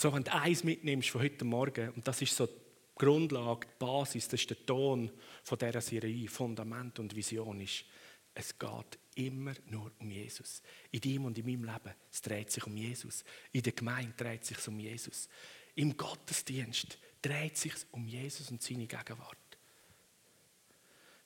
[0.00, 2.54] So, wenn du eins mitnimmst von heute Morgen, und das ist so die
[2.94, 5.10] Grundlage, die Basis, das ist der Ton
[5.42, 7.84] von dieser Serie, Fundament und Vision ist,
[8.32, 10.62] es geht immer nur um Jesus.
[10.90, 13.24] In deinem und in meinem Leben, es dreht sich um Jesus.
[13.52, 15.28] In der Gemeinde dreht es sich um Jesus.
[15.74, 19.36] Im Gottesdienst dreht sich um Jesus und seine Gegenwart.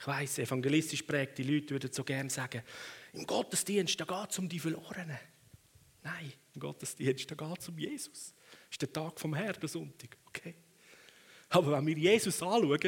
[0.00, 2.62] Ich weiss, evangelistisch prägte Leute würden so gerne sagen,
[3.12, 5.20] im Gottesdienst, da geht es um die Verlorenen.
[6.02, 8.34] Nein, im Gottesdienst, da geht es um Jesus.
[8.74, 10.16] Ist der Tag vom Herrn, der Sonntag.
[10.26, 10.56] Okay?
[11.50, 12.80] Aber wenn wir Jesus anschauen,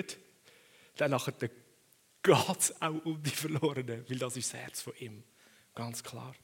[0.97, 5.23] dann geht es auch um die Verlorenen, weil das ist das Herz von ihm.
[5.77, 6.35] Ganz klar.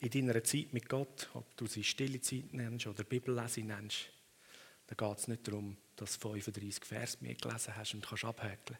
[0.00, 4.10] in deiner Zeit mit Gott, ob du sie stille Zeit nennst oder Bibellese nennst,
[4.88, 8.78] dann geht es nicht darum, dass du 35 Vers mehr gelesen hast und kannst abhäkeln.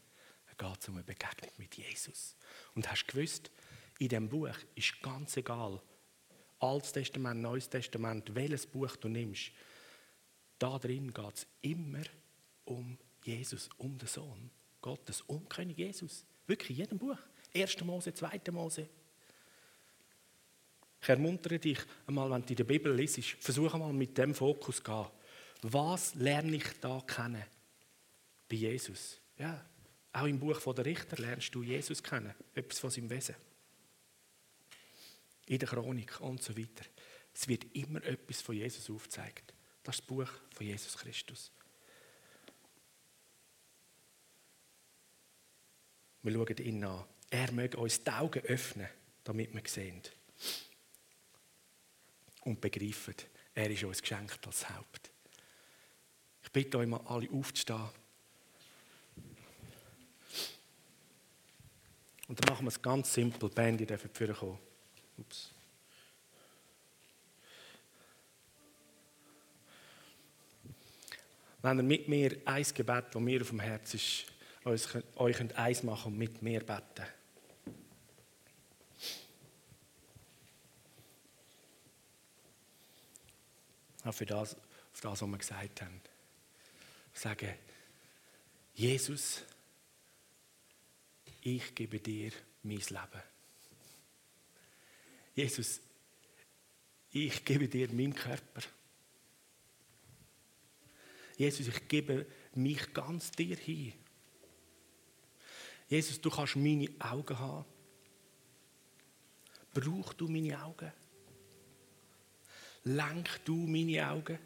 [0.56, 2.36] Geht es um eine Begegnung mit Jesus.
[2.74, 3.50] Und hast gewusst,
[3.98, 5.80] in diesem Buch ist ganz egal,
[6.58, 9.50] Altes Testament, Neues Testament, welches Buch du nimmst,
[10.58, 12.02] da drin geht es immer
[12.64, 16.24] um Jesus, um den Sohn Gottes, um König Jesus.
[16.46, 17.18] Wirklich in jedem Buch.
[17.54, 17.84] 1.
[17.84, 18.40] Mose, 2.
[18.52, 18.88] Mose,
[21.00, 24.76] ich ermuntere dich einmal, wenn du in der Bibel liest, versuche mal mit dem Fokus
[24.76, 25.06] zu gehen.
[25.62, 27.44] Was lerne ich da kennen?
[28.48, 29.18] Bei Jesus.
[29.36, 29.64] Ja,
[30.12, 32.34] auch im Buch der Richter lernst du Jesus kennen.
[32.54, 33.34] Etwas von seinem Wesen.
[35.46, 36.84] In der Chronik und so weiter.
[37.34, 39.54] Es wird immer etwas von Jesus aufgezeigt.
[39.82, 41.50] Das ist das Buch von Jesus Christus.
[46.22, 47.04] Wir schauen ihn an.
[47.30, 48.88] Er möge uns die Augen öffnen,
[49.24, 50.02] damit wir sehen
[52.44, 53.14] und begreifen,
[53.54, 55.10] er ist uns geschenkt als Haupt.
[56.42, 57.88] Ich bitte euch mal alle aufzustehen.
[62.32, 63.50] Und dann machen wir es ganz simpel.
[63.50, 64.58] Die Band, die dürfen kommen.
[65.18, 65.50] Ups.
[71.60, 74.24] Wenn ihr mit mir ein Gebet, das mir auf dem Herzen ist,
[75.16, 77.06] euch könnt eins machen und mit mir beten.
[84.04, 86.00] Auch für das, auf das, was wir gesagt haben.
[87.12, 87.54] Sagen,
[88.72, 89.42] Jesus,
[91.42, 93.22] ich gebe dir mein Leben.
[95.34, 95.80] Jesus,
[97.10, 98.62] ich gebe dir meinen Körper.
[101.36, 103.92] Jesus, ich gebe mich ganz dir hin.
[105.88, 107.64] Jesus, du kannst meine Augen haben.
[109.74, 110.92] Brauch du meine Augen?
[112.84, 114.38] lenk du meine Augen,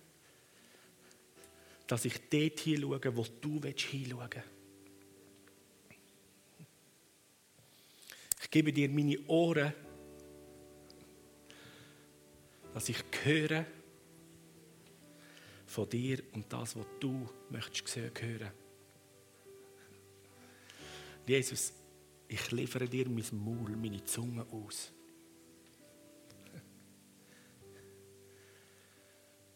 [1.86, 4.55] dass ich dort hinschaue, wo du hinschauen willst.
[8.46, 9.74] Ich gebe dir meine Ohren,
[12.72, 13.66] dass ich höre
[15.66, 18.52] von dir und das, was du möchtest hören.
[21.26, 21.72] Jesus,
[22.28, 24.92] ich liefere dir mein Maul, meine Zunge aus.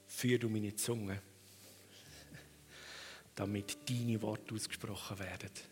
[0.09, 1.23] Führ du meine Zunge,
[3.37, 5.70] damit deine Worte ausgesprochen werden.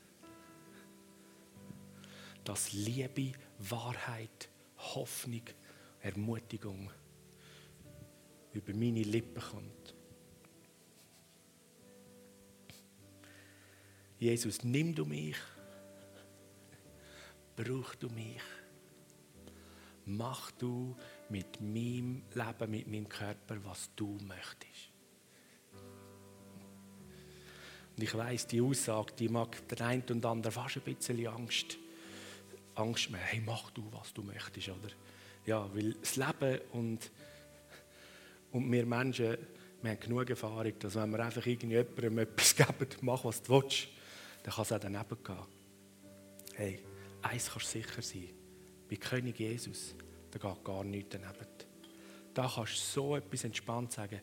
[2.49, 5.43] Dass Liebe, Wahrheit, Hoffnung,
[6.01, 6.91] Ermutigung
[8.55, 9.95] über meine Lippen kommt.
[14.19, 15.37] Jesus, nimm du mich,
[17.55, 18.41] brauch du mich,
[20.07, 20.97] mach du
[21.29, 24.91] mit meinem Leben, mit meinem Körper, was du möchtest.
[27.95, 31.77] Und ich weiß, die Aussage, die mag der eine und andere fast ein bisschen Angst,
[32.79, 33.21] Angst mehr.
[33.21, 34.91] Hey, mach du, was du möchtest, oder?
[35.47, 37.11] Ja, weil das Leben und,
[38.53, 39.39] und wir Menschen,
[39.83, 43.89] wir haben genug Erfahrung, dass wenn wir einfach irgendjemandem etwas geben, mach was du willst,
[44.43, 45.37] dann kann es auch daneben gehen.
[46.55, 46.81] Hey,
[47.23, 48.29] eins kannst du sicher sein.
[48.89, 49.95] Bei König Jesus,
[50.31, 51.47] da geht gar nichts daneben.
[52.35, 54.21] Da kannst du so etwas entspannt sagen,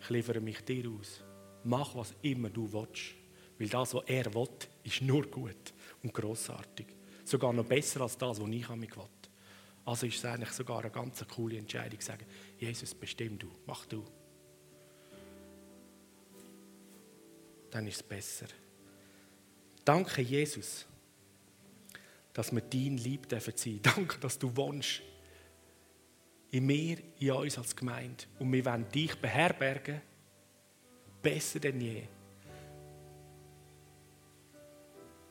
[0.00, 1.22] ich liefere mich dir aus.
[1.64, 3.14] Mach, was immer du willst.
[3.58, 4.48] Weil das, was er will,
[4.82, 5.72] ist nur gut
[6.02, 6.86] und grossartig.
[7.24, 9.04] Sogar noch besser als das, was ich mich will.
[9.84, 12.24] Also ist es eigentlich sogar eine ganz coole Entscheidung, zu sagen,
[12.58, 14.04] Jesus, bestimm du, mach du.
[17.70, 18.46] Dann ist es besser.
[19.84, 20.86] Danke, Jesus,
[22.32, 23.80] dass wir dein Lieb dürfen sein.
[23.82, 25.02] Danke, dass du wohnst
[26.50, 28.24] in mir, in uns als Gemeinde.
[28.38, 30.00] Und wir wollen dich beherbergen,
[31.20, 32.04] besser denn je.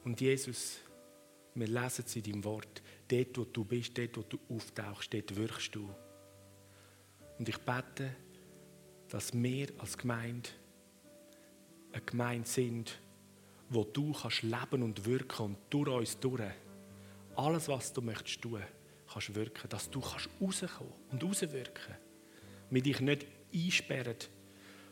[0.03, 0.79] Und Jesus,
[1.55, 2.81] wir lesen es in deinem Wort.
[3.07, 5.89] Dort, wo du bist, dort, wo du auftauchst, dort wirkst du.
[7.37, 8.15] Und ich bete,
[9.09, 10.49] dass wir als Gemeinde
[11.91, 12.99] eine Gemeinde sind,
[13.69, 16.41] wo du kannst leben und wirken und durch uns durch
[17.35, 18.61] alles, was du möchtest tun,
[19.11, 21.95] kannst wirken, dass du kannst rauskommen und rauswirken.
[22.69, 24.17] Wir dich nicht einsperren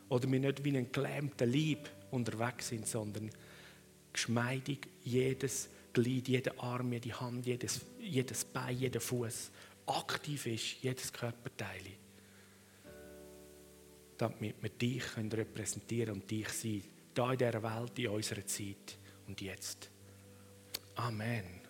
[0.10, 3.32] oder wir nicht wie ein gelähmter Lieb unterwegs sind, sondern
[4.14, 9.52] geschmeidig jedes Glied, jeder Arm, jede Hand, jedes, jedes Bein, jeder Fuß
[9.86, 11.82] aktiv ist, jedes Körperteil.
[14.18, 16.84] Damit wir dich repräsentieren und dich sein,
[17.14, 19.90] da in dieser Welt, in unserer Zeit und jetzt.
[20.96, 21.61] Amen.